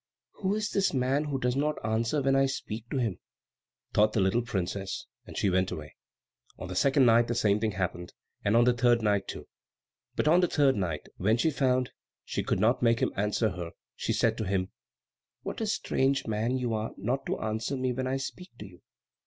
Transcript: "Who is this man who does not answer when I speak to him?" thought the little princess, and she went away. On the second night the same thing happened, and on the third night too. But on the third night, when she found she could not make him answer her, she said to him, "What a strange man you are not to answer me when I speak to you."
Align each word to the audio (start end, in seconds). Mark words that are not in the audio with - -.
"Who 0.37 0.55
is 0.55 0.71
this 0.71 0.95
man 0.95 1.25
who 1.25 1.39
does 1.39 1.55
not 1.55 1.77
answer 1.85 2.23
when 2.23 2.35
I 2.35 2.47
speak 2.47 2.89
to 2.89 2.97
him?" 2.97 3.19
thought 3.93 4.13
the 4.13 4.19
little 4.19 4.41
princess, 4.41 5.05
and 5.27 5.37
she 5.37 5.51
went 5.51 5.69
away. 5.69 5.95
On 6.57 6.67
the 6.67 6.73
second 6.75 7.05
night 7.05 7.27
the 7.27 7.35
same 7.35 7.59
thing 7.59 7.73
happened, 7.73 8.11
and 8.43 8.57
on 8.57 8.63
the 8.63 8.73
third 8.73 9.03
night 9.03 9.27
too. 9.27 9.47
But 10.15 10.27
on 10.27 10.39
the 10.39 10.47
third 10.47 10.75
night, 10.75 11.05
when 11.17 11.37
she 11.37 11.51
found 11.51 11.91
she 12.25 12.41
could 12.41 12.59
not 12.59 12.81
make 12.81 12.99
him 12.99 13.13
answer 13.15 13.49
her, 13.51 13.73
she 13.95 14.11
said 14.11 14.39
to 14.39 14.47
him, 14.47 14.71
"What 15.43 15.61
a 15.61 15.67
strange 15.67 16.25
man 16.25 16.57
you 16.57 16.73
are 16.73 16.95
not 16.97 17.27
to 17.27 17.37
answer 17.39 17.77
me 17.77 17.93
when 17.93 18.07
I 18.07 18.17
speak 18.17 18.49
to 18.57 18.65
you." 18.65 18.81